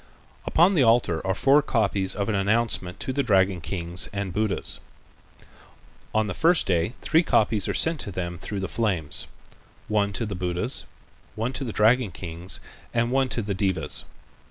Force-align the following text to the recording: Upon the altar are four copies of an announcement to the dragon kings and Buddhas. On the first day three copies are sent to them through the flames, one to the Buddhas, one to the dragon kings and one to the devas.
Upon 0.47 0.73
the 0.73 0.81
altar 0.81 1.21
are 1.27 1.35
four 1.35 1.61
copies 1.61 2.15
of 2.15 2.27
an 2.27 2.33
announcement 2.33 2.99
to 3.01 3.13
the 3.13 3.21
dragon 3.21 3.61
kings 3.61 4.09
and 4.11 4.33
Buddhas. 4.33 4.79
On 6.11 6.25
the 6.25 6.33
first 6.33 6.65
day 6.65 6.93
three 7.03 7.21
copies 7.21 7.67
are 7.67 7.75
sent 7.75 7.99
to 7.99 8.11
them 8.11 8.39
through 8.39 8.61
the 8.61 8.67
flames, 8.67 9.27
one 9.87 10.11
to 10.13 10.25
the 10.25 10.33
Buddhas, 10.33 10.85
one 11.35 11.53
to 11.53 11.63
the 11.63 11.71
dragon 11.71 12.09
kings 12.09 12.59
and 12.95 13.11
one 13.11 13.29
to 13.29 13.43
the 13.43 13.53
devas. 13.53 14.03